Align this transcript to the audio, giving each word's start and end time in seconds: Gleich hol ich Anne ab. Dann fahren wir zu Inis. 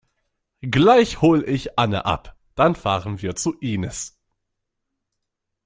Gleich 0.63 1.21
hol 1.21 1.47
ich 1.47 1.77
Anne 1.77 2.05
ab. 2.05 2.35
Dann 2.55 2.73
fahren 2.73 3.21
wir 3.21 3.35
zu 3.35 3.53
Inis. 3.59 4.17